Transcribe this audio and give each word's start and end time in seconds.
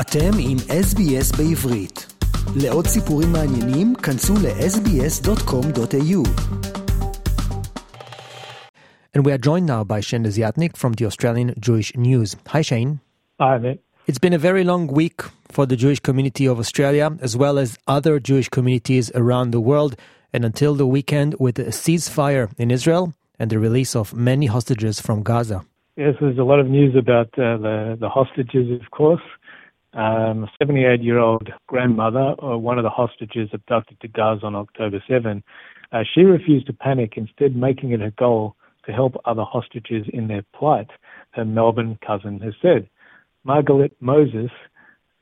אתם 0.00 0.30
עם 0.40 0.56
SBS 0.86 1.36
בעברית. 1.38 2.06
לעוד 2.62 2.86
סיפורים 2.86 3.28
מעניינים, 3.32 3.94
כנסו 3.94 4.34
ל-sbs.com.au. 4.34 6.22
And 9.14 9.26
we 9.26 9.32
are 9.32 9.42
joined 9.48 9.66
now 9.66 9.82
by 9.82 10.00
Shane 10.00 10.22
Desiatnik 10.22 10.76
from 10.76 10.92
the 10.98 11.04
Australian 11.10 11.48
Jewish 11.66 11.90
News. 11.96 12.36
Hi, 12.52 12.62
Shane. 12.62 13.00
Hi, 13.40 13.58
Mick. 13.64 13.78
It's 14.08 14.20
been 14.24 14.36
a 14.40 14.42
very 14.48 14.64
long 14.72 14.86
week 14.86 15.18
for 15.54 15.64
the 15.66 15.76
Jewish 15.82 16.00
community 16.08 16.46
of 16.46 16.56
Australia, 16.64 17.06
as 17.20 17.36
well 17.42 17.58
as 17.58 17.68
other 17.96 18.14
Jewish 18.20 18.48
communities 18.56 19.06
around 19.22 19.50
the 19.50 19.62
world, 19.70 19.92
and 20.32 20.44
until 20.50 20.72
the 20.82 20.88
weekend 20.96 21.30
with 21.44 21.58
a 21.58 21.72
ceasefire 21.82 22.46
in 22.62 22.70
Israel 22.70 23.04
and 23.40 23.50
the 23.50 23.58
release 23.66 23.92
of 23.96 24.06
many 24.30 24.46
hostages 24.46 25.00
from 25.06 25.18
Gaza. 25.30 25.58
Yes, 25.96 26.14
there's 26.20 26.38
a 26.38 26.44
lot 26.44 26.60
of 26.60 26.68
news 26.68 26.94
about 26.94 27.30
uh, 27.36 27.56
the, 27.64 27.96
the 27.98 28.08
hostages, 28.08 28.66
of 28.80 28.88
course. 28.92 29.26
Um, 29.94 30.44
a 30.44 30.50
78 30.60 31.02
year 31.02 31.18
old 31.18 31.50
grandmother, 31.66 32.34
uh, 32.42 32.56
one 32.56 32.78
of 32.78 32.84
the 32.84 32.90
hostages 32.90 33.48
abducted 33.52 34.00
to 34.00 34.08
Gaza 34.08 34.46
on 34.46 34.54
October 34.54 35.02
7, 35.08 35.42
uh, 35.92 36.02
she 36.14 36.22
refused 36.22 36.66
to 36.66 36.72
panic, 36.72 37.14
instead, 37.16 37.56
making 37.56 37.92
it 37.92 38.00
her 38.00 38.12
goal 38.18 38.54
to 38.84 38.92
help 38.92 39.14
other 39.24 39.44
hostages 39.44 40.06
in 40.12 40.28
their 40.28 40.44
plight, 40.54 40.88
her 41.30 41.44
Melbourne 41.44 41.98
cousin 42.06 42.40
has 42.40 42.54
said. 42.60 42.88
Margalit 43.46 43.92
Moses, 44.00 44.50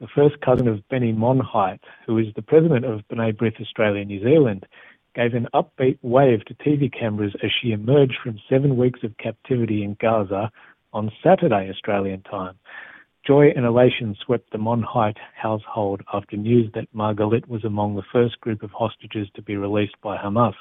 the 0.01 0.09
first 0.15 0.41
cousin 0.41 0.67
of 0.67 0.87
Benny 0.89 1.13
Monheit, 1.13 1.81
who 2.07 2.19
is 2.19 2.27
the 2.35 2.43
president 2.43 2.85
of 2.85 3.01
B'nai 3.09 3.37
B'rith 3.37 3.61
Australia 3.61 4.05
New 4.05 4.23
Zealand, 4.23 4.67
gave 5.15 5.35
an 5.35 5.49
upbeat 5.55 5.99
wave 6.03 6.45
to 6.45 6.55
TV 6.55 6.93
cameras 6.93 7.35
as 7.43 7.51
she 7.51 7.73
emerged 7.73 8.17
from 8.23 8.39
seven 8.49 8.77
weeks 8.77 9.01
of 9.03 9.17
captivity 9.19 9.83
in 9.83 9.97
Gaza 10.01 10.51
on 10.93 11.11
Saturday 11.23 11.71
Australian 11.71 12.23
time. 12.23 12.59
Joy 13.27 13.49
and 13.57 13.67
elation 13.67 14.17
swept 14.25 14.53
the 14.53 14.59
Monheit 14.59 15.17
household 15.35 16.01
after 16.13 16.37
news 16.37 16.71
that 16.75 16.93
Margalit 16.95 17.49
was 17.49 17.65
among 17.65 17.97
the 17.97 18.05
first 18.13 18.41
group 18.41 18.63
of 18.63 18.71
hostages 18.71 19.27
to 19.35 19.43
be 19.43 19.57
released 19.57 19.97
by 20.01 20.17
Hamas. 20.17 20.55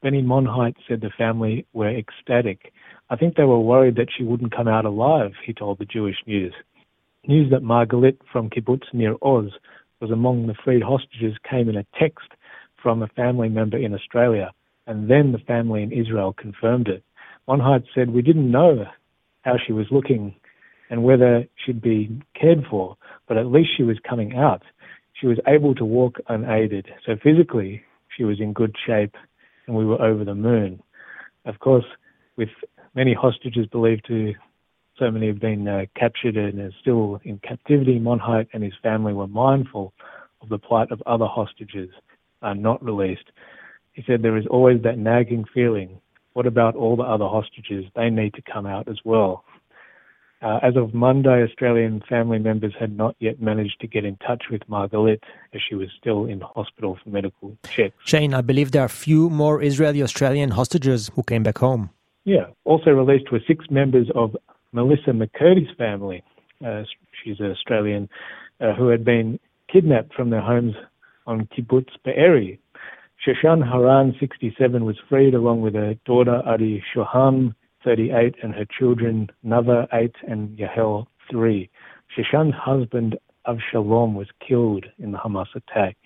Benny 0.00 0.22
Monheit 0.22 0.76
said 0.86 1.00
the 1.00 1.10
family 1.18 1.66
were 1.72 1.88
ecstatic. 1.88 2.72
I 3.10 3.16
think 3.16 3.34
they 3.34 3.42
were 3.42 3.58
worried 3.58 3.96
that 3.96 4.10
she 4.16 4.22
wouldn't 4.22 4.54
come 4.54 4.68
out 4.68 4.84
alive, 4.84 5.32
he 5.44 5.52
told 5.52 5.80
the 5.80 5.86
Jewish 5.86 6.18
News. 6.24 6.54
News 7.26 7.50
that 7.50 7.64
Margalit 7.64 8.18
from 8.30 8.48
kibbutz 8.48 8.94
Nir 8.94 9.16
Oz 9.20 9.50
was 10.00 10.12
among 10.12 10.46
the 10.46 10.54
freed 10.62 10.84
hostages 10.84 11.34
came 11.50 11.68
in 11.68 11.76
a 11.76 11.86
text 11.98 12.28
from 12.80 13.02
a 13.02 13.08
family 13.08 13.48
member 13.48 13.76
in 13.76 13.92
Australia, 13.92 14.52
and 14.86 15.10
then 15.10 15.32
the 15.32 15.38
family 15.38 15.82
in 15.82 15.90
Israel 15.90 16.32
confirmed 16.32 16.86
it. 16.86 17.02
Monheit 17.48 17.82
said, 17.92 18.10
We 18.10 18.22
didn't 18.22 18.52
know 18.52 18.84
how 19.42 19.56
she 19.58 19.72
was 19.72 19.86
looking 19.90 20.36
and 20.90 21.04
whether 21.04 21.44
she'd 21.64 21.80
be 21.80 22.20
cared 22.38 22.64
for, 22.70 22.96
but 23.26 23.36
at 23.36 23.46
least 23.46 23.70
she 23.76 23.82
was 23.82 23.98
coming 24.08 24.36
out. 24.36 24.62
She 25.20 25.26
was 25.26 25.38
able 25.46 25.74
to 25.74 25.84
walk 25.84 26.16
unaided, 26.28 26.86
so 27.04 27.16
physically 27.22 27.82
she 28.16 28.24
was 28.24 28.40
in 28.40 28.52
good 28.52 28.74
shape, 28.86 29.14
and 29.66 29.76
we 29.76 29.84
were 29.84 30.00
over 30.00 30.24
the 30.24 30.34
moon. 30.34 30.82
Of 31.44 31.58
course, 31.60 31.84
with 32.36 32.48
many 32.94 33.14
hostages 33.14 33.66
believed 33.66 34.06
to, 34.08 34.34
so 34.98 35.10
many 35.10 35.28
have 35.28 35.40
been 35.40 35.68
uh, 35.68 35.86
captured 35.94 36.36
and 36.36 36.58
are 36.60 36.72
still 36.80 37.20
in 37.24 37.38
captivity, 37.38 38.00
Monheit 38.00 38.48
and 38.52 38.62
his 38.62 38.72
family 38.82 39.12
were 39.12 39.28
mindful 39.28 39.92
of 40.40 40.48
the 40.48 40.58
plight 40.58 40.90
of 40.90 41.02
other 41.06 41.26
hostages 41.26 41.90
uh, 42.42 42.54
not 42.54 42.84
released. 42.84 43.30
He 43.92 44.02
said 44.06 44.22
there 44.22 44.36
is 44.36 44.46
always 44.46 44.82
that 44.82 44.98
nagging 44.98 45.44
feeling. 45.52 46.00
What 46.32 46.46
about 46.46 46.76
all 46.76 46.96
the 46.96 47.02
other 47.02 47.26
hostages? 47.26 47.84
They 47.96 48.10
need 48.10 48.34
to 48.34 48.42
come 48.42 48.66
out 48.66 48.88
as 48.88 48.98
well. 49.04 49.44
Uh, 50.40 50.60
as 50.62 50.76
of 50.76 50.94
Monday, 50.94 51.42
Australian 51.42 52.00
family 52.08 52.38
members 52.38 52.72
had 52.78 52.96
not 52.96 53.16
yet 53.18 53.42
managed 53.42 53.80
to 53.80 53.88
get 53.88 54.04
in 54.04 54.16
touch 54.16 54.44
with 54.50 54.62
Margalit 54.68 55.20
as 55.52 55.60
she 55.68 55.74
was 55.74 55.88
still 55.98 56.26
in 56.26 56.40
hospital 56.40 56.96
for 57.02 57.10
medical 57.10 57.56
checks. 57.64 57.94
Shane, 58.04 58.32
I 58.34 58.40
believe 58.40 58.70
there 58.70 58.82
are 58.82 58.86
a 58.86 59.00
few 59.06 59.30
more 59.30 59.60
Israeli 59.60 60.00
Australian 60.00 60.50
hostages 60.50 61.10
who 61.14 61.24
came 61.24 61.42
back 61.42 61.58
home. 61.58 61.90
Yeah. 62.24 62.46
Also 62.64 62.90
released 62.90 63.32
were 63.32 63.40
six 63.48 63.64
members 63.68 64.08
of 64.14 64.36
Melissa 64.72 65.10
McCurdy's 65.10 65.74
family. 65.76 66.22
Uh, 66.64 66.84
she's 67.24 67.40
an 67.40 67.50
Australian 67.50 68.08
uh, 68.60 68.74
who 68.74 68.88
had 68.88 69.04
been 69.04 69.40
kidnapped 69.72 70.14
from 70.14 70.30
their 70.30 70.40
homes 70.40 70.74
on 71.26 71.46
kibbutz 71.46 71.90
Be'eri. 72.04 72.58
Shoshan 73.26 73.68
Haran, 73.68 74.14
67, 74.20 74.84
was 74.84 74.96
freed 75.08 75.34
along 75.34 75.62
with 75.62 75.74
her 75.74 75.94
daughter 76.04 76.42
Adi 76.46 76.82
Shoham, 76.94 77.54
38, 77.84 78.36
and 78.42 78.54
her 78.54 78.66
children, 78.66 79.28
Nava, 79.44 79.86
8, 79.92 80.14
and 80.26 80.58
Yahel, 80.58 81.08
3. 81.30 81.70
Shoshan's 82.16 82.54
husband, 82.54 83.18
Avshalom, 83.46 84.14
was 84.14 84.28
killed 84.46 84.86
in 84.98 85.12
the 85.12 85.18
Hamas 85.18 85.54
attack, 85.54 85.96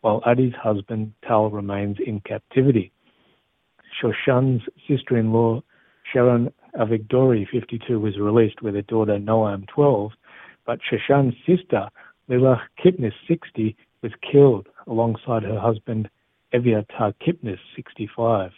while 0.00 0.22
Adi's 0.26 0.54
husband, 0.54 1.12
Tal, 1.26 1.50
remains 1.50 1.96
in 2.04 2.20
captivity. 2.20 2.92
Shoshan's 4.00 4.62
sister-in-law, 4.86 5.62
Sharon 6.12 6.52
Avigdori, 6.78 7.46
52, 7.48 7.98
was 7.98 8.18
released 8.18 8.62
with 8.62 8.74
her 8.74 8.82
daughter, 8.82 9.18
Noam, 9.18 9.66
12, 9.68 10.12
but 10.66 10.78
Shoshan's 10.80 11.34
sister, 11.46 11.88
Lilach 12.28 12.60
Kipnis, 12.82 13.12
60, 13.26 13.76
was 14.02 14.12
killed 14.30 14.68
alongside 14.86 15.42
her 15.42 15.58
husband, 15.58 16.08
Eviatar 16.54 17.14
Kipnis, 17.26 17.58
65. 17.74 18.52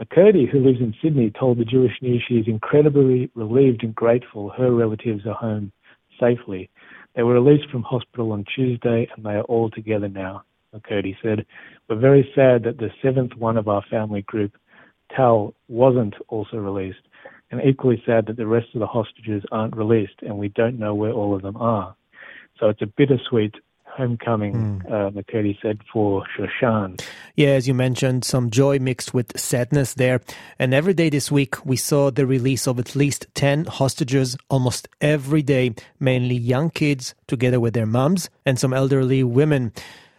McCurdy, 0.00 0.48
who 0.48 0.60
lives 0.60 0.78
in 0.80 0.94
Sydney, 1.02 1.32
told 1.36 1.58
the 1.58 1.64
Jewish 1.64 2.00
News 2.00 2.22
she 2.28 2.36
is 2.36 2.46
incredibly 2.46 3.30
relieved 3.34 3.82
and 3.82 3.92
grateful 3.92 4.50
her 4.50 4.70
relatives 4.70 5.26
are 5.26 5.34
home 5.34 5.72
safely. 6.20 6.70
They 7.16 7.24
were 7.24 7.34
released 7.34 7.68
from 7.70 7.82
hospital 7.82 8.30
on 8.30 8.44
Tuesday 8.54 9.08
and 9.16 9.26
they 9.26 9.32
are 9.32 9.42
all 9.42 9.70
together 9.70 10.08
now, 10.08 10.44
McCurdy 10.72 11.16
said. 11.20 11.44
We're 11.88 11.98
very 11.98 12.30
sad 12.32 12.62
that 12.62 12.78
the 12.78 12.90
seventh 13.02 13.34
one 13.36 13.56
of 13.56 13.66
our 13.66 13.82
family 13.90 14.22
group, 14.22 14.52
Tal, 15.16 15.52
wasn't 15.66 16.14
also 16.28 16.58
released, 16.58 17.02
and 17.50 17.60
equally 17.64 18.00
sad 18.06 18.26
that 18.26 18.36
the 18.36 18.46
rest 18.46 18.68
of 18.74 18.80
the 18.80 18.86
hostages 18.86 19.42
aren't 19.50 19.76
released 19.76 20.20
and 20.22 20.38
we 20.38 20.48
don't 20.50 20.78
know 20.78 20.94
where 20.94 21.12
all 21.12 21.34
of 21.34 21.42
them 21.42 21.56
are. 21.56 21.96
So 22.60 22.68
it's 22.68 22.82
a 22.82 22.86
bittersweet 22.86 23.54
homecoming, 23.98 24.54
mm. 24.54 24.86
uh, 24.86 25.10
McCurdy 25.10 25.60
said, 25.60 25.80
for 25.92 26.24
Shoshan. 26.36 27.02
Yeah, 27.36 27.48
as 27.48 27.68
you 27.68 27.74
mentioned, 27.74 28.24
some 28.24 28.50
joy 28.50 28.78
mixed 28.78 29.12
with 29.12 29.38
sadness 29.38 29.94
there. 29.94 30.20
And 30.58 30.72
every 30.72 30.94
day 30.94 31.10
this 31.10 31.30
week, 31.30 31.66
we 31.66 31.76
saw 31.76 32.10
the 32.10 32.24
release 32.24 32.66
of 32.66 32.78
at 32.78 32.96
least 32.96 33.26
10 33.34 33.66
hostages 33.66 34.36
almost 34.48 34.88
every 35.00 35.42
day, 35.42 35.74
mainly 36.00 36.36
young 36.36 36.70
kids 36.70 37.14
together 37.26 37.60
with 37.60 37.74
their 37.74 37.86
moms 37.86 38.30
and 38.46 38.58
some 38.58 38.72
elderly 38.72 39.22
women. 39.24 39.72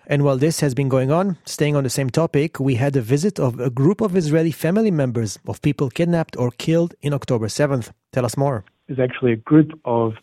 And 0.06 0.24
while 0.24 0.38
this 0.38 0.60
has 0.60 0.74
been 0.74 0.90
going 0.90 1.12
on, 1.12 1.38
staying 1.46 1.76
on 1.76 1.84
the 1.84 1.90
same 1.90 2.10
topic, 2.10 2.60
we 2.60 2.76
had 2.76 2.96
a 2.96 3.02
visit 3.02 3.40
of 3.40 3.60
a 3.60 3.70
group 3.70 4.02
of 4.02 4.18
Israeli 4.18 4.52
family 4.52 4.92
members 4.92 5.40
of 5.48 5.62
people 5.62 5.90
kidnapped 5.90 6.36
or 6.38 6.52
killed 6.52 6.96
in 7.02 7.14
October 7.14 7.48
7th. 7.48 7.92
Tell 8.12 8.26
us 8.26 8.36
more. 8.36 8.66
There's 8.88 9.00
actually 9.00 9.34
a 9.34 9.38
group 9.38 9.80
of 9.86 10.14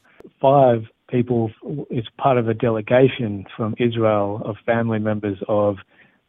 five 0.40 0.86
people 1.08 1.50
is 1.90 2.04
part 2.18 2.38
of 2.38 2.48
a 2.48 2.54
delegation 2.54 3.44
from 3.56 3.74
Israel 3.78 4.42
of 4.44 4.56
family 4.64 4.98
members 4.98 5.38
of 5.48 5.76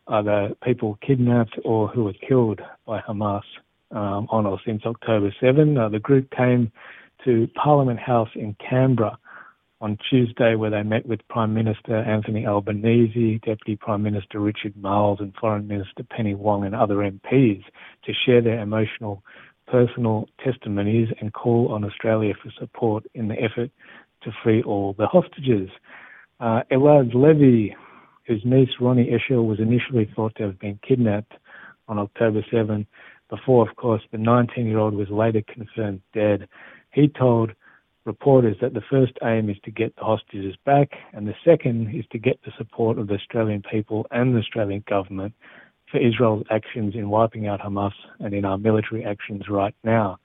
either 0.07 0.55
people 0.63 0.97
kidnapped 1.05 1.57
or 1.65 1.87
who 1.87 2.05
were 2.05 2.13
killed 2.27 2.61
by 2.85 3.01
Hamas 3.01 3.43
um, 3.91 4.27
on 4.29 4.45
or 4.45 4.59
since 4.65 4.83
October 4.85 5.33
7. 5.39 5.77
Uh, 5.77 5.89
the 5.89 5.99
group 5.99 6.29
came 6.31 6.71
to 7.25 7.47
Parliament 7.55 7.99
House 7.99 8.29
in 8.35 8.55
Canberra 8.55 9.17
on 9.79 9.97
Tuesday, 10.09 10.55
where 10.55 10.71
they 10.71 10.81
met 10.81 11.05
with 11.05 11.19
Prime 11.27 11.53
Minister 11.53 11.97
Anthony 11.97 12.47
Albanese, 12.47 13.39
Deputy 13.45 13.75
Prime 13.75 14.01
Minister 14.01 14.39
Richard 14.39 14.75
Marles, 14.75 15.19
and 15.19 15.33
Foreign 15.39 15.67
Minister 15.67 16.03
Penny 16.03 16.33
Wong, 16.33 16.65
and 16.65 16.73
other 16.73 16.95
MPs 16.95 17.63
to 18.05 18.13
share 18.25 18.41
their 18.41 18.59
emotional 18.59 19.23
personal 19.67 20.27
testimonies 20.43 21.09
and 21.19 21.33
call 21.33 21.71
on 21.71 21.83
Australia 21.83 22.33
for 22.41 22.51
support 22.57 23.05
in 23.13 23.27
the 23.27 23.35
effort 23.35 23.69
to 24.23 24.31
free 24.43 24.61
all 24.63 24.93
the 24.97 25.07
hostages. 25.07 25.69
Uh, 26.39 26.61
Elad 26.71 27.13
Levy, 27.13 27.75
whose 28.25 28.41
niece 28.45 28.69
Ronnie 28.79 29.09
Eshel 29.11 29.45
was 29.47 29.59
initially 29.59 30.09
thought 30.15 30.35
to 30.35 30.43
have 30.43 30.59
been 30.59 30.79
kidnapped 30.87 31.33
on 31.87 31.97
October 31.97 32.45
7, 32.51 32.85
before, 33.29 33.67
of 33.67 33.75
course, 33.75 34.01
the 34.11 34.17
19 34.17 34.65
year 34.67 34.77
old 34.77 34.93
was 34.93 35.09
later 35.09 35.41
confirmed 35.41 36.01
dead. 36.13 36.47
He 36.91 37.07
told 37.07 37.51
reporters 38.05 38.55
that 38.61 38.73
the 38.73 38.81
first 38.89 39.13
aim 39.23 39.49
is 39.49 39.57
to 39.65 39.71
get 39.71 39.95
the 39.97 40.03
hostages 40.03 40.55
back, 40.65 40.91
and 41.13 41.27
the 41.27 41.35
second 41.43 41.93
is 41.93 42.05
to 42.11 42.17
get 42.17 42.39
the 42.45 42.51
support 42.57 42.97
of 42.97 43.07
the 43.07 43.15
Australian 43.15 43.61
people 43.69 44.07
and 44.11 44.33
the 44.33 44.39
Australian 44.39 44.83
government 44.87 45.33
for 45.91 45.99
Israel's 45.99 46.43
actions 46.49 46.95
in 46.95 47.09
wiping 47.09 47.47
out 47.47 47.59
Hamas 47.59 47.93
and 48.19 48.33
in 48.33 48.45
our 48.45 48.57
military 48.57 49.05
actions 49.05 49.43
right 49.49 49.75
now 49.83 50.17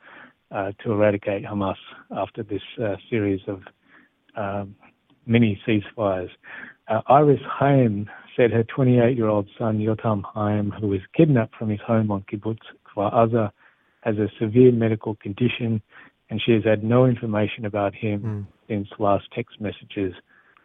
uh, 0.50 0.72
to 0.82 0.92
eradicate 0.92 1.44
Hamas 1.44 1.76
after 2.10 2.42
this 2.42 2.62
uh, 2.82 2.96
series 3.10 3.40
of 3.46 3.62
um, 4.37 4.75
mini 5.26 5.61
ceasefires. 5.67 6.31
Uh, 6.88 7.00
Iris 7.08 7.40
Haim 7.46 8.08
said 8.37 8.50
her 8.50 8.64
28 8.64 9.17
year 9.17 9.29
old 9.29 9.49
son, 9.58 9.79
Yotam 9.79 10.23
Haim, 10.34 10.70
who 10.70 10.88
was 10.88 11.00
kidnapped 11.17 11.55
from 11.56 11.70
his 11.70 11.81
home 11.81 12.11
on 12.11 12.23
kibbutz 12.23 12.58
Kfar 12.87 13.12
Aza, 13.12 13.50
has 14.02 14.17
a 14.17 14.29
severe 14.40 14.73
medical 14.73 15.14
condition 15.17 15.81
and 16.31 16.40
she 16.44 16.52
has 16.52 16.64
had 16.64 16.82
no 16.82 17.05
information 17.05 17.67
about 17.67 17.94
him 17.94 18.20
mm. 18.20 18.46
since 18.69 18.88
last 18.99 19.25
text 19.34 19.61
messages 19.61 20.14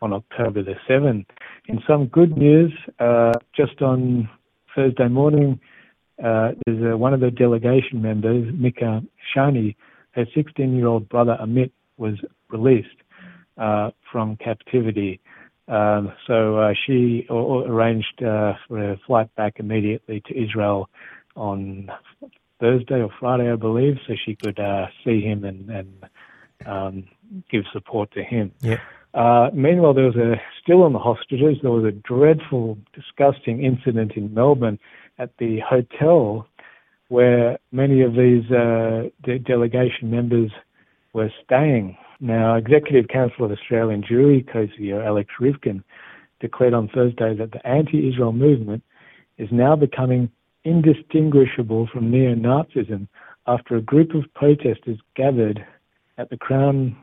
on 0.01 0.13
October 0.13 0.63
the 0.63 0.75
7th. 0.89 1.25
In 1.67 1.79
some 1.87 2.07
good 2.07 2.37
news, 2.37 2.71
uh, 2.99 3.33
just 3.55 3.81
on 3.81 4.29
Thursday 4.75 5.07
morning, 5.07 5.59
uh, 6.23 6.51
there's 6.65 6.93
a, 6.93 6.97
one 6.97 7.13
of 7.13 7.19
the 7.19 7.31
delegation 7.31 8.01
members, 8.01 8.51
Mika 8.53 9.01
Shani, 9.35 9.75
her 10.11 10.25
16-year-old 10.35 11.09
brother 11.09 11.37
Amit 11.41 11.71
was 11.97 12.15
released 12.49 12.87
uh, 13.57 13.91
from 14.11 14.37
captivity. 14.37 15.19
Um, 15.67 16.13
so 16.25 16.57
uh, 16.57 16.73
she 16.85 17.27
arranged 17.29 18.23
uh, 18.23 18.53
for 18.67 18.91
a 18.91 18.97
flight 19.05 19.33
back 19.35 19.59
immediately 19.59 20.21
to 20.27 20.43
Israel 20.43 20.89
on 21.35 21.89
Thursday 22.59 23.01
or 23.01 23.09
Friday, 23.19 23.51
I 23.51 23.55
believe, 23.55 23.97
so 24.07 24.13
she 24.25 24.35
could 24.35 24.59
uh, 24.59 24.87
see 25.03 25.21
him 25.21 25.43
and, 25.43 25.69
and 25.69 26.05
um, 26.65 27.03
give 27.51 27.63
support 27.73 28.11
to 28.13 28.23
him. 28.23 28.51
Yeah. 28.61 28.79
Uh, 29.13 29.49
meanwhile, 29.53 29.93
there 29.93 30.05
was 30.05 30.15
a 30.15 30.35
still 30.61 30.83
on 30.83 30.93
the 30.93 30.99
hostages. 30.99 31.57
There 31.61 31.71
was 31.71 31.85
a 31.85 31.91
dreadful, 31.91 32.77
disgusting 32.93 33.63
incident 33.63 34.13
in 34.15 34.33
Melbourne 34.33 34.79
at 35.17 35.31
the 35.37 35.59
hotel 35.67 36.47
where 37.09 37.57
many 37.71 38.01
of 38.01 38.13
these 38.13 38.49
uh, 38.51 39.09
de- 39.23 39.39
delegation 39.39 40.11
members 40.11 40.51
were 41.13 41.31
staying. 41.43 41.97
Now, 42.19 42.55
Executive 42.55 43.07
Council 43.09 43.45
of 43.45 43.51
Australian 43.51 44.01
Jewry 44.01 44.47
co-CEO 44.51 45.05
Alex 45.05 45.29
Ryvchin 45.39 45.83
declared 46.39 46.73
on 46.73 46.89
Thursday 46.89 47.35
that 47.35 47.51
the 47.51 47.65
anti-Israel 47.65 48.31
movement 48.31 48.83
is 49.37 49.49
now 49.51 49.75
becoming 49.75 50.31
indistinguishable 50.63 51.87
from 51.93 52.09
neo-Nazism 52.09 53.07
after 53.45 53.75
a 53.75 53.81
group 53.81 54.15
of 54.15 54.23
protesters 54.33 54.97
gathered 55.15 55.65
at 56.17 56.29
the 56.29 56.37
Crown 56.37 56.95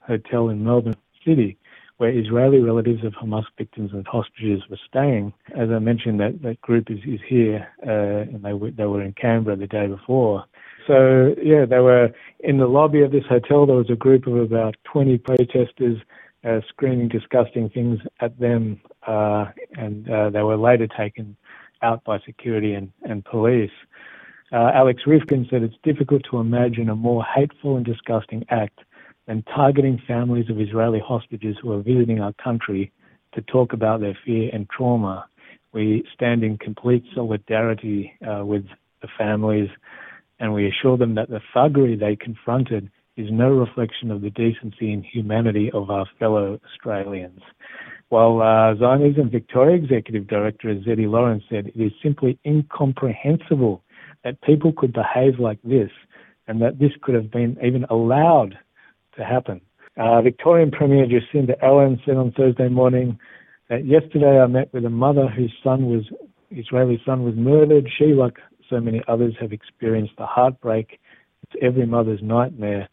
Hotel 0.00 0.48
in 0.48 0.64
Melbourne 0.64 0.96
City 1.24 1.58
where 2.02 2.10
Israeli 2.10 2.58
relatives 2.58 3.04
of 3.04 3.12
Hamas 3.12 3.44
victims 3.56 3.92
and 3.92 4.04
hostages 4.08 4.60
were 4.68 4.80
staying. 4.88 5.32
As 5.56 5.70
I 5.70 5.78
mentioned, 5.78 6.18
that, 6.18 6.42
that 6.42 6.60
group 6.60 6.90
is, 6.90 6.98
is 7.06 7.20
here, 7.28 7.68
uh, 7.86 8.28
and 8.28 8.42
they 8.42 8.54
were, 8.54 8.72
they 8.72 8.86
were 8.86 9.02
in 9.02 9.12
Canberra 9.12 9.54
the 9.54 9.68
day 9.68 9.86
before. 9.86 10.44
So, 10.88 11.36
yeah, 11.40 11.64
they 11.64 11.78
were 11.78 12.10
in 12.40 12.58
the 12.58 12.66
lobby 12.66 13.02
of 13.02 13.12
this 13.12 13.22
hotel. 13.28 13.66
There 13.66 13.76
was 13.76 13.88
a 13.88 13.94
group 13.94 14.26
of 14.26 14.34
about 14.34 14.74
20 14.92 15.16
protesters 15.18 15.98
uh, 16.44 16.58
screaming 16.68 17.06
disgusting 17.06 17.70
things 17.70 18.00
at 18.18 18.36
them, 18.40 18.80
uh, 19.06 19.44
and 19.76 20.10
uh, 20.10 20.30
they 20.30 20.42
were 20.42 20.56
later 20.56 20.88
taken 20.88 21.36
out 21.82 22.02
by 22.02 22.18
security 22.26 22.74
and, 22.74 22.90
and 23.08 23.24
police. 23.24 23.70
Uh, 24.50 24.72
Alex 24.74 25.04
Ryvchin 25.06 25.48
said 25.48 25.62
it's 25.62 25.76
difficult 25.84 26.22
to 26.32 26.38
imagine 26.38 26.88
a 26.88 26.96
more 26.96 27.22
hateful 27.22 27.76
and 27.76 27.86
disgusting 27.86 28.44
act 28.48 28.80
and 29.32 29.46
targeting 29.46 29.98
families 30.06 30.50
of 30.50 30.60
Israeli 30.60 31.00
hostages 31.02 31.56
who 31.62 31.72
are 31.72 31.80
visiting 31.80 32.20
our 32.20 32.34
country 32.34 32.92
to 33.32 33.40
talk 33.40 33.72
about 33.72 34.02
their 34.02 34.14
fear 34.26 34.50
and 34.52 34.68
trauma. 34.68 35.24
We 35.72 36.04
stand 36.14 36.44
in 36.44 36.58
complete 36.58 37.02
solidarity 37.14 38.12
uh, 38.20 38.44
with 38.44 38.66
the 39.00 39.08
families 39.16 39.70
and 40.38 40.52
we 40.52 40.68
assure 40.68 40.98
them 40.98 41.14
that 41.14 41.30
the 41.30 41.40
thuggery 41.56 41.98
they 41.98 42.14
confronted 42.14 42.90
is 43.16 43.28
no 43.30 43.48
reflection 43.48 44.10
of 44.10 44.20
the 44.20 44.28
decency 44.28 44.92
and 44.92 45.02
humanity 45.02 45.70
of 45.72 45.88
our 45.88 46.04
fellow 46.18 46.60
Australians. 46.70 47.40
While 48.10 48.42
uh, 48.42 48.74
Zionism 48.78 49.30
Victoria 49.30 49.76
Executive 49.76 50.26
Director 50.26 50.74
Zeddy 50.86 51.10
Lawrence 51.10 51.44
said 51.48 51.68
it 51.68 51.80
is 51.80 51.92
simply 52.02 52.38
incomprehensible 52.44 53.82
that 54.24 54.42
people 54.42 54.74
could 54.76 54.92
behave 54.92 55.38
like 55.38 55.62
this 55.64 55.90
and 56.48 56.60
that 56.60 56.78
this 56.78 56.92
could 57.00 57.14
have 57.14 57.30
been 57.30 57.56
even 57.64 57.84
allowed 57.88 58.58
to 59.16 59.24
happen. 59.24 59.60
Uh, 59.96 60.22
Victorian 60.22 60.70
Premier 60.70 61.06
Jacinta 61.06 61.54
Allan 61.62 62.00
said 62.04 62.16
on 62.16 62.32
Thursday 62.32 62.68
morning 62.68 63.18
that 63.68 63.84
yesterday 63.84 64.40
I 64.40 64.46
met 64.46 64.72
with 64.72 64.84
a 64.84 64.90
mother 64.90 65.28
whose 65.28 65.52
son 65.62 65.86
was 65.86 66.04
Israeli 66.50 67.00
son 67.04 67.24
was 67.24 67.34
murdered. 67.36 67.88
She, 67.98 68.06
like 68.06 68.36
so 68.68 68.80
many 68.80 69.02
others, 69.08 69.34
have 69.40 69.52
experienced 69.52 70.14
the 70.18 70.26
heartbreak. 70.26 70.98
It's 71.42 71.52
every 71.62 71.86
mother's 71.86 72.20
nightmare 72.22 72.88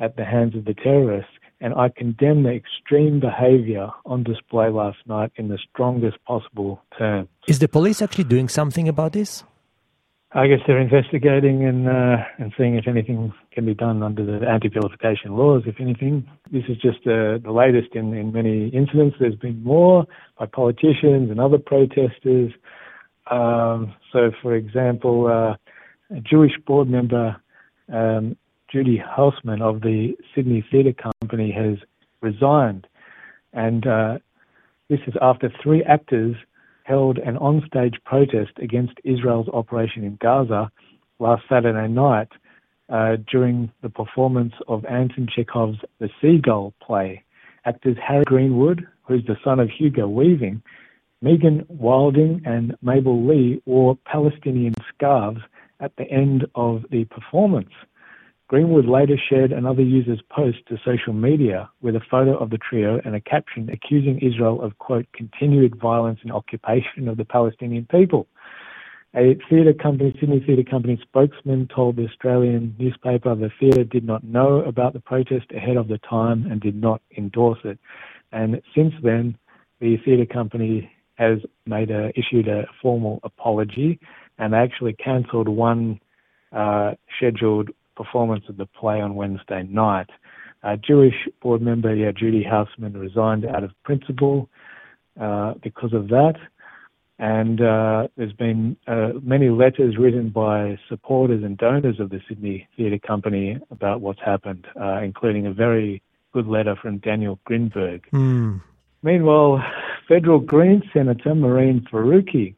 at 0.00 0.16
the 0.16 0.24
hands 0.24 0.54
of 0.56 0.64
the 0.64 0.74
terrorists. 0.74 1.32
And 1.60 1.72
I 1.74 1.88
condemn 1.88 2.42
the 2.42 2.50
extreme 2.50 3.20
behaviour 3.20 3.88
on 4.04 4.22
display 4.22 4.68
last 4.68 4.98
night 5.06 5.32
in 5.36 5.48
the 5.48 5.58
strongest 5.70 6.22
possible 6.24 6.82
terms. 6.98 7.28
Is 7.46 7.58
the 7.58 7.68
police 7.68 8.02
actually 8.02 8.24
doing 8.24 8.48
something 8.48 8.88
about 8.88 9.12
this? 9.12 9.44
I 10.32 10.48
guess 10.48 10.58
they're 10.66 10.80
investigating 10.80 11.64
and 11.64 11.88
uh, 11.88 12.16
and 12.38 12.52
seeing 12.58 12.74
if 12.74 12.88
anything 12.88 13.32
can 13.54 13.64
be 13.64 13.74
done 13.74 14.02
under 14.02 14.24
the 14.24 14.46
anti-vilification 14.46 15.36
laws. 15.36 15.62
If 15.66 15.80
anything, 15.80 16.28
this 16.50 16.64
is 16.68 16.76
just 16.76 16.98
uh, 17.06 17.38
the 17.38 17.52
latest 17.52 17.94
in, 17.94 18.12
in 18.12 18.32
many 18.32 18.68
incidents. 18.68 19.16
There's 19.18 19.36
been 19.36 19.62
more 19.62 20.06
by 20.38 20.46
politicians 20.46 21.30
and 21.30 21.40
other 21.40 21.58
protesters. 21.58 22.52
Um, 23.30 23.94
so, 24.12 24.32
for 24.42 24.54
example, 24.54 25.26
uh, 25.26 26.14
a 26.14 26.20
Jewish 26.20 26.52
board 26.66 26.88
member 26.88 27.36
um, 27.92 28.36
Judy 28.70 28.98
Hausman 28.98 29.62
of 29.62 29.82
the 29.82 30.14
Sydney 30.34 30.64
Theatre 30.70 30.94
Company 31.20 31.52
has 31.52 31.78
resigned, 32.20 32.86
and 33.52 33.86
uh, 33.86 34.18
this 34.88 35.00
is 35.06 35.14
after 35.22 35.52
three 35.62 35.82
actors 35.84 36.34
held 36.82 37.18
an 37.18 37.36
onstage 37.36 37.94
protest 38.04 38.52
against 38.60 38.94
Israel's 39.04 39.48
operation 39.48 40.04
in 40.04 40.18
Gaza 40.20 40.70
last 41.18 41.44
Saturday 41.48 41.88
night 41.88 42.28
uh, 42.88 43.16
during 43.30 43.70
the 43.82 43.88
performance 43.88 44.54
of 44.68 44.84
Anton 44.84 45.28
Chekhov's 45.34 45.78
The 45.98 46.10
Seagull 46.20 46.74
play. 46.82 47.24
Actors 47.64 47.96
Harry 48.06 48.24
Greenwood, 48.26 48.86
who's 49.02 49.24
the 49.26 49.36
son 49.42 49.58
of 49.58 49.70
Hugo 49.70 50.06
Weaving, 50.06 50.62
Megan 51.22 51.64
Wilding, 51.68 52.42
and 52.44 52.76
Mabel 52.82 53.26
Li 53.26 53.62
wore 53.64 53.96
Palestinian 54.04 54.74
scarves 54.94 55.40
at 55.80 55.96
the 55.96 56.10
end 56.10 56.46
of 56.54 56.84
the 56.90 57.04
performance. 57.06 57.70
Greenwood 58.48 58.84
later 58.86 59.16
shared 59.16 59.52
another 59.52 59.80
user's 59.80 60.20
post 60.30 60.58
to 60.68 60.76
social 60.84 61.14
media 61.14 61.70
with 61.80 61.96
a 61.96 62.00
photo 62.10 62.36
of 62.36 62.50
the 62.50 62.58
trio 62.58 63.00
and 63.04 63.14
a 63.14 63.20
caption 63.20 63.70
accusing 63.70 64.18
Israel 64.18 64.60
of, 64.60 64.76
quote, 64.78 65.06
continued 65.14 65.80
violence 65.80 66.20
and 66.22 66.30
occupation 66.30 67.08
of 67.08 67.16
the 67.16 67.24
Palestinian 67.24 67.86
people. 67.86 68.26
A 69.16 69.38
theatre 69.48 69.72
company, 69.72 70.12
Sydney 70.18 70.42
Theatre 70.44 70.68
Company 70.68 70.98
spokesman 71.00 71.68
told 71.72 71.94
the 71.96 72.04
Australian 72.04 72.74
newspaper 72.80 73.32
the 73.36 73.50
theatre 73.60 73.84
did 73.84 74.04
not 74.04 74.24
know 74.24 74.60
about 74.62 74.92
the 74.92 75.00
protest 75.00 75.46
ahead 75.54 75.76
of 75.76 75.86
the 75.86 75.98
time 75.98 76.50
and 76.50 76.60
did 76.60 76.74
not 76.74 77.00
endorse 77.16 77.60
it. 77.62 77.78
And 78.32 78.60
since 78.74 78.92
then, 79.04 79.38
the 79.78 79.98
theatre 80.04 80.26
company 80.26 80.90
has 81.14 81.38
made 81.64 81.92
a, 81.92 82.10
issued 82.18 82.48
a 82.48 82.64
formal 82.82 83.20
apology 83.22 84.00
and 84.38 84.52
actually 84.52 84.94
cancelled 84.94 85.48
one 85.48 86.00
uh, 86.50 86.94
scheduled 87.16 87.70
performance 87.96 88.44
of 88.48 88.56
the 88.56 88.66
play 88.66 89.00
on 89.00 89.14
Wednesday 89.14 89.62
night. 89.62 90.10
A 90.64 90.76
Jewish 90.76 91.28
board 91.40 91.62
member, 91.62 91.94
yeah, 91.94 92.10
Judy 92.10 92.44
Hausman, 92.44 93.00
resigned 93.00 93.44
out 93.44 93.62
of 93.62 93.70
principle 93.84 94.48
uh, 95.20 95.54
because 95.62 95.92
of 95.92 96.08
that. 96.08 96.34
And 97.18 97.60
uh, 97.60 98.08
there's 98.16 98.32
been 98.32 98.76
uh, 98.88 99.12
many 99.22 99.48
letters 99.48 99.96
written 99.96 100.30
by 100.30 100.78
supporters 100.88 101.44
and 101.44 101.56
donors 101.56 102.00
of 102.00 102.10
the 102.10 102.20
Sydney 102.28 102.68
Theatre 102.76 102.98
Company 102.98 103.58
about 103.70 104.00
what's 104.00 104.20
happened, 104.20 104.66
uh, 104.80 105.00
including 105.00 105.46
a 105.46 105.52
very 105.52 106.02
good 106.32 106.48
letter 106.48 106.74
from 106.80 106.98
Daniel 106.98 107.38
Grinberg. 107.48 108.02
Mm. 108.12 108.60
Meanwhile, 109.04 109.62
federal 110.08 110.40
Green 110.40 110.82
Senator 110.92 111.30
Mehreen 111.30 111.88
Faruqi 111.88 112.54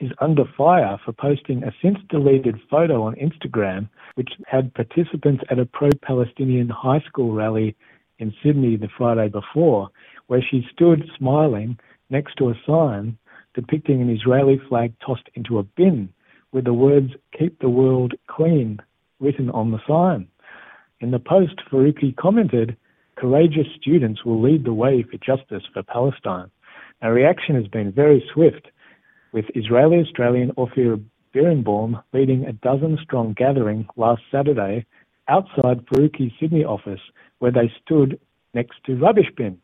is 0.00 0.10
under 0.20 0.44
fire 0.56 0.98
for 1.04 1.12
posting 1.12 1.64
a 1.64 1.72
since 1.82 1.98
deleted 2.08 2.58
photo 2.70 3.02
on 3.02 3.16
Instagram 3.16 3.88
which 4.14 4.30
had 4.46 4.72
participants 4.74 5.44
at 5.50 5.58
a 5.58 5.66
pro 5.66 5.90
Palestinian 6.02 6.68
high 6.68 7.00
school 7.06 7.32
rally 7.32 7.76
in 8.18 8.32
Sydney 8.42 8.76
the 8.76 8.88
Friday 8.96 9.28
before, 9.28 9.90
where 10.26 10.42
she 10.42 10.66
stood 10.72 11.08
smiling 11.16 11.78
next 12.10 12.34
to 12.36 12.48
a 12.48 12.54
sign 12.66 13.16
depicting 13.54 14.00
an 14.00 14.10
Israeli 14.10 14.60
flag 14.68 14.92
tossed 15.04 15.28
into 15.34 15.58
a 15.58 15.62
bin 15.62 16.10
with 16.52 16.64
the 16.64 16.72
words 16.72 17.12
Keep 17.38 17.60
the 17.60 17.68
World 17.68 18.14
Clean 18.26 18.80
written 19.20 19.50
on 19.50 19.70
the 19.70 19.80
sign. 19.86 20.28
In 21.00 21.10
the 21.10 21.18
post, 21.18 21.60
Faruqi 21.70 22.16
commented, 22.16 22.76
Courageous 23.16 23.66
students 23.80 24.24
will 24.24 24.40
lead 24.40 24.64
the 24.64 24.72
way 24.72 25.02
for 25.02 25.16
justice 25.18 25.64
for 25.72 25.82
Palestine. 25.82 26.50
Our 27.02 27.12
reaction 27.12 27.56
has 27.56 27.66
been 27.66 27.92
very 27.92 28.24
swift 28.32 28.68
with 29.32 29.44
Israeli 29.54 29.98
Australian 29.98 30.52
Ophir 30.56 30.98
Birnbaum 31.34 32.00
leading 32.12 32.44
a 32.44 32.52
dozen 32.52 32.98
strong 33.02 33.32
gathering 33.34 33.86
last 33.96 34.22
Saturday 34.30 34.86
outside 35.28 35.84
Faruqi's 35.86 36.32
Sydney 36.40 36.64
office 36.64 37.00
where 37.38 37.52
they 37.52 37.72
stood 37.84 38.18
next 38.54 38.76
to 38.86 38.96
rubbish 38.96 39.30
bins. 39.36 39.62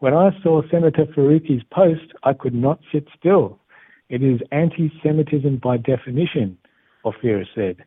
When 0.00 0.14
I 0.14 0.30
saw 0.42 0.62
Senator 0.70 1.04
Faruqi's 1.04 1.62
post, 1.70 2.14
I 2.22 2.32
could 2.32 2.54
not 2.54 2.80
sit 2.90 3.06
still. 3.18 3.58
It 4.08 4.22
is 4.22 4.40
anti 4.50 4.90
Semitism 5.02 5.58
by 5.62 5.76
definition, 5.76 6.56
Ophir 7.04 7.44
said. 7.54 7.84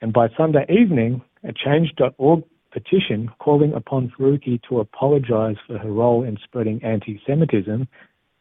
And 0.00 0.12
by 0.12 0.28
Sunday 0.36 0.64
evening, 0.68 1.20
a 1.42 1.52
change.org 1.52 2.44
petition 2.70 3.28
calling 3.40 3.72
upon 3.74 4.12
Faruqi 4.16 4.62
to 4.68 4.78
apologize 4.78 5.56
for 5.66 5.78
her 5.78 5.90
role 5.90 6.22
in 6.22 6.38
spreading 6.44 6.80
anti 6.84 7.20
Semitism 7.26 7.88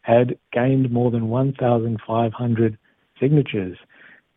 had 0.02 0.38
gained 0.54 0.92
more 0.92 1.10
than 1.10 1.30
1,500 1.30 2.78
signatures. 3.20 3.80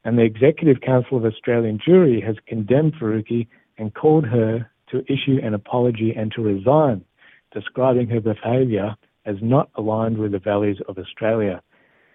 And 0.04 0.16
the 0.16 0.22
Executive 0.22 0.80
Council 0.80 1.18
of 1.18 1.26
Australian 1.26 1.78
Jewry 1.87 2.25
has 2.25 2.37
condemned 2.46 2.94
Faruqi 2.94 3.46
and 3.76 3.92
called 3.92 4.25
her 4.25 4.70
to 4.90 5.04
issue 5.12 5.38
an 5.42 5.52
apology 5.52 6.14
and 6.16 6.32
to 6.32 6.40
resign, 6.40 7.04
describing 7.52 8.09
her 8.09 8.21
behaviour 8.21 8.95
as 9.26 9.37
not 9.42 9.71
aligned 9.76 10.19
with 10.19 10.33
the 10.33 10.38
values 10.38 10.80
of 10.88 10.99
Australia. 10.99 11.62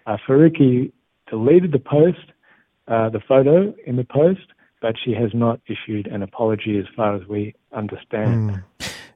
Uh, 0.06 0.16
Faruqi 0.28 0.92
deleted 1.28 1.72
the 1.72 1.78
post, 1.78 2.32
uh, 2.88 3.08
the 3.10 3.20
photo 3.26 3.74
in 3.86 3.96
the 3.96 4.04
post, 4.04 4.52
but 4.80 4.94
she 5.02 5.12
has 5.12 5.30
not 5.34 5.60
issued 5.66 6.06
an 6.06 6.22
apology 6.22 6.78
as 6.78 6.84
far 6.94 7.14
as 7.14 7.26
we 7.28 7.54
understand. 7.72 8.50
Mm. 8.50 8.64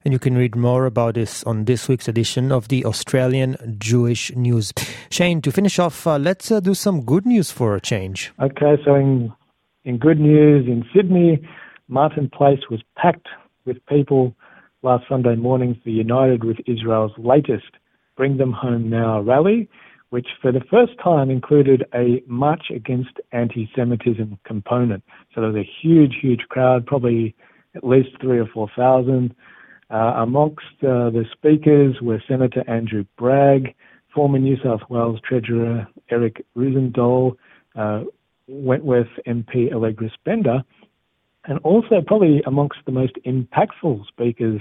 And 0.04 0.14
you 0.14 0.18
can 0.18 0.34
read 0.34 0.56
more 0.56 0.86
about 0.86 1.14
this 1.14 1.44
on 1.44 1.66
this 1.66 1.86
week's 1.86 2.08
edition 2.08 2.50
of 2.50 2.68
the 2.68 2.86
Australian 2.86 3.76
Jewish 3.78 4.34
News. 4.34 4.72
Shane, 5.10 5.42
to 5.42 5.52
finish 5.52 5.78
off, 5.78 6.06
uh, 6.06 6.16
let's 6.16 6.50
uh, 6.50 6.60
do 6.60 6.72
some 6.72 7.02
good 7.02 7.26
news 7.26 7.50
for 7.50 7.76
a 7.76 7.80
change. 7.80 8.32
Okay, 8.40 8.76
so 8.82 8.94
in, 8.94 9.30
in 9.84 9.98
good 9.98 10.18
news, 10.18 10.66
in 10.66 10.86
Sydney, 10.94 11.46
Martin 11.88 12.30
Place 12.30 12.60
was 12.70 12.80
packed 12.96 13.28
with 13.66 13.84
people 13.86 14.34
last 14.82 15.04
Sunday 15.08 15.36
morning 15.36 15.78
for 15.82 15.90
United 15.90 16.44
with 16.44 16.56
Israel's 16.66 17.12
latest 17.18 17.70
Bring 18.16 18.36
Them 18.36 18.52
Home 18.52 18.88
Now 18.88 19.20
rally 19.20 19.68
which 20.10 20.26
for 20.42 20.52
the 20.52 20.60
first 20.70 20.92
time 21.02 21.30
included 21.30 21.84
a 21.94 22.22
march 22.26 22.64
against 22.74 23.10
anti 23.32 23.70
Semitism 23.74 24.38
component. 24.44 25.02
So 25.34 25.40
there 25.40 25.50
was 25.50 25.64
a 25.64 25.70
huge, 25.80 26.16
huge 26.20 26.40
crowd, 26.48 26.84
probably 26.84 27.34
at 27.74 27.84
least 27.84 28.10
three 28.20 28.38
or 28.38 28.46
four 28.46 28.68
thousand. 28.76 29.34
Uh, 29.90 30.14
amongst 30.18 30.66
uh, 30.82 31.10
the 31.10 31.24
speakers 31.32 31.96
were 32.00 32.22
Senator 32.28 32.62
Andrew 32.68 33.04
Bragg, 33.18 33.74
former 34.14 34.38
New 34.38 34.56
South 34.62 34.82
Wales 34.88 35.20
Treasurer 35.26 35.88
Eric 36.10 36.44
Roozendaal, 36.56 37.36
uh, 37.74 38.04
Wentworth 38.46 39.08
MP 39.26 39.72
Allegra 39.72 40.10
Spender, 40.14 40.62
and 41.44 41.58
also 41.60 42.00
probably 42.06 42.42
amongst 42.46 42.78
the 42.86 42.92
most 42.92 43.14
impactful 43.26 44.06
speakers 44.06 44.60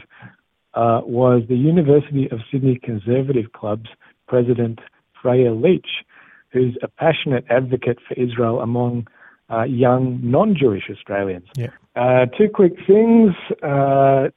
uh, 0.73 1.01
was 1.03 1.43
the 1.49 1.55
University 1.55 2.29
of 2.31 2.39
Sydney 2.51 2.79
Conservative 2.81 3.51
Club's 3.53 3.89
president 4.27 4.79
Freya 5.21 5.53
Leach, 5.53 6.05
who's 6.51 6.77
a 6.81 6.87
passionate 6.87 7.45
advocate 7.49 7.97
for 8.07 8.13
Israel 8.13 8.61
among 8.61 9.07
uh, 9.51 9.63
young 9.63 10.19
non-Jewish 10.23 10.83
Australians. 10.89 11.47
Yeah. 11.55 11.67
Uh, 11.95 12.25
two 12.37 12.49
quick 12.53 12.73
things. 12.85 13.33
Uh, 13.63 14.29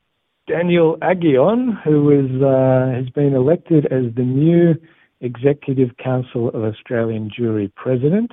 Daniel 0.49 0.97
Aghion, 1.03 1.81
who 1.83 2.11
is, 2.11 2.43
uh, 2.43 2.93
has 2.97 3.09
been 3.11 3.35
elected 3.35 3.87
as 3.87 4.13
the 4.15 4.23
new 4.23 4.75
Executive 5.21 5.97
Council 5.99 6.49
of 6.49 6.65
Australian 6.65 7.31
Jewry 7.31 7.73
President. 7.75 8.33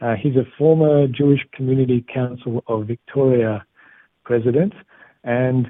Uh, 0.00 0.14
he's 0.20 0.36
a 0.36 0.44
former 0.58 1.06
Jewish 1.06 1.40
Community 1.52 2.04
Council 2.12 2.62
of 2.66 2.86
Victoria 2.86 3.64
President, 4.24 4.72
and 5.22 5.66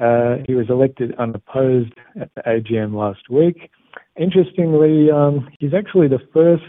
uh, 0.00 0.36
he 0.46 0.54
was 0.54 0.66
elected 0.70 1.14
unopposed 1.18 1.92
at 2.20 2.30
the 2.34 2.42
AGM 2.42 2.94
last 2.94 3.28
week 3.30 3.70
interestingly, 4.18 5.10
um, 5.10 5.48
he's 5.58 5.74
actually 5.74 6.08
the 6.08 6.20
first 6.32 6.64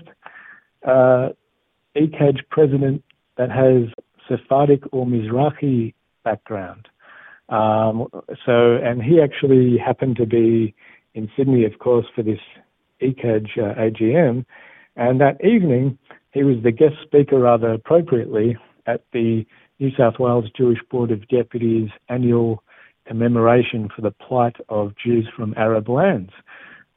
uh, 0.88 1.30
ECAJ 1.96 2.48
president 2.50 3.04
that 3.38 3.50
has 3.50 3.92
Sephardic 4.28 4.84
or 4.92 5.06
Mizrahi 5.06 5.94
background. 6.24 6.88
Um, 7.50 8.08
so, 8.46 8.76
and 8.76 9.02
he 9.02 9.20
actually 9.22 9.78
happened 9.78 10.18
to 10.18 10.26
be 10.26 10.76
in 11.16 11.30
Sydney, 11.36 11.66
of 11.66 11.80
course, 11.80 12.06
for 12.16 12.22
this 12.22 12.40
ECAJ 13.02 13.58
uh, 13.58 13.76
AGM. 13.80 14.46
And 14.96 15.22
that 15.22 15.44
evening, 15.44 15.98
he 16.32 16.44
was 16.44 16.58
the 16.64 16.72
guest 16.72 16.96
speaker, 17.04 17.40
rather 17.40 17.74
appropriately, 17.74 18.58
at 18.86 19.04
the 19.14 19.46
New 19.80 19.92
South 19.98 20.20
Wales 20.20 20.46
Jewish 20.56 20.80
Board 20.92 21.12
of 21.12 21.28
Deputies 21.28 21.90
annual 22.10 22.64
commemoration 23.08 23.90
for 23.94 24.02
the 24.02 24.12
plight 24.12 24.58
of 24.70 24.94
Jews 25.04 25.28
from 25.36 25.54
Arab 25.58 25.90
lands. 25.90 26.32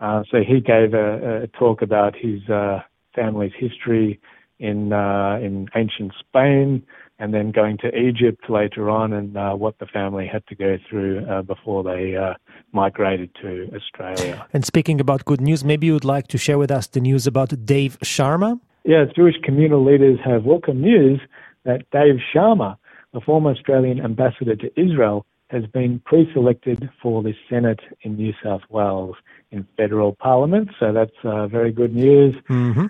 Uh, 0.00 0.24
so 0.30 0.38
he 0.38 0.60
gave 0.60 0.94
a, 0.94 1.44
a 1.44 1.46
talk 1.46 1.80
about 1.80 2.14
his 2.16 2.48
uh, 2.48 2.80
family's 3.14 3.52
history 3.58 4.20
in 4.58 4.92
uh, 4.92 5.38
in 5.40 5.68
ancient 5.74 6.12
Spain, 6.18 6.84
and 7.18 7.32
then 7.32 7.50
going 7.50 7.78
to 7.78 7.88
Egypt 7.96 8.50
later 8.50 8.90
on, 8.90 9.12
and 9.12 9.36
uh, 9.36 9.54
what 9.54 9.78
the 9.78 9.86
family 9.86 10.26
had 10.26 10.46
to 10.48 10.54
go 10.54 10.76
through 10.88 11.24
uh, 11.26 11.42
before 11.42 11.82
they 11.82 12.16
uh, 12.16 12.34
migrated 12.72 13.30
to 13.40 13.70
Australia. 13.74 14.46
And 14.52 14.64
speaking 14.64 15.00
about 15.00 15.24
good 15.24 15.40
news, 15.40 15.64
maybe 15.64 15.86
you 15.86 15.94
would 15.94 16.04
like 16.04 16.26
to 16.28 16.38
share 16.38 16.58
with 16.58 16.70
us 16.70 16.86
the 16.86 17.00
news 17.00 17.26
about 17.26 17.64
Dave 17.64 17.98
Sharma. 18.00 18.60
Yes, 18.84 19.08
Jewish 19.14 19.36
communal 19.44 19.84
leaders 19.84 20.18
have 20.24 20.44
welcome 20.44 20.80
news 20.80 21.20
that 21.64 21.88
Dave 21.92 22.18
Sharma, 22.34 22.76
the 23.12 23.20
former 23.20 23.50
Australian 23.50 24.00
ambassador 24.00 24.56
to 24.56 24.80
Israel, 24.80 25.24
has 25.50 25.64
been 25.66 26.00
pre-selected 26.04 26.88
for 27.00 27.22
the 27.22 27.34
Senate 27.48 27.80
in 28.02 28.16
New 28.16 28.32
South 28.42 28.62
Wales 28.70 29.14
in 29.50 29.66
federal 29.76 30.14
parliament. 30.14 30.70
So 30.80 30.92
that's 30.92 31.12
uh, 31.22 31.46
very 31.46 31.70
good 31.70 31.94
news. 31.94 32.34
Mm-hmm. 32.48 32.86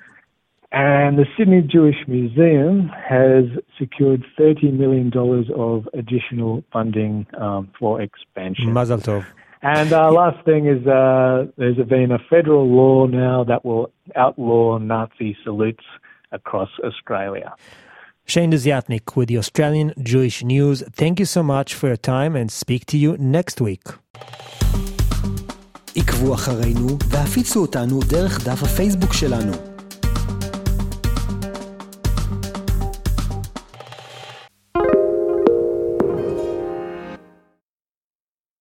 And 0.71 1.19
the 1.19 1.27
Sydney 1.37 1.61
Jewish 1.61 1.97
Museum 2.09 2.89
has 2.89 3.45
secured 3.79 4.25
$30 4.39 4.73
million 4.73 5.13
of 5.55 5.87
additional 5.93 6.65
funding 6.73 7.27
um, 7.39 7.71
for 7.79 8.01
expansion. 8.01 8.73
Mazel 8.73 8.99
tov. 8.99 9.27
And 9.61 9.93
uh, 9.93 10.11
last 10.11 10.45
thing 10.45 10.67
is 10.67 10.85
uh, 10.87 11.47
there's 11.57 11.77
been 11.89 12.11
a 12.11 12.19
federal 12.31 12.67
law 12.69 13.07
now 13.07 13.45
that 13.45 13.65
will 13.65 13.93
outlaw 14.17 14.79
Nazi 14.79 15.37
salutes 15.45 15.85
across 16.33 16.71
Australia. 16.85 17.55
Shane 18.25 18.51
Desiatnik 18.53 19.17
with 19.17 19.29
the 19.29 19.39
Australian 19.39 19.93
Jewish 20.03 20.45
News. 20.45 20.83
Thank 20.93 21.19
you 21.19 21.27
so 21.27 21.43
much 21.43 21.75
for 21.75 21.89
your 21.89 21.97
time 21.97 22.37
and 22.37 22.51
speak 22.51 22.87
to 22.87 22.97
you 22.97 23.17
next 23.19 23.61
week. 23.61 23.85
עקבו 25.97 26.35
אחרינו 26.35 26.89
והפיצו 27.09 27.61
אותנו 27.61 28.01
דרך 28.11 28.49
דף 28.49 28.63
הפייסבוק 28.63 29.13
שלנו. 29.13 29.72